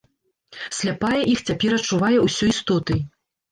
[0.77, 3.07] Сляпая іх цяпер адчувае ўсёй істотай.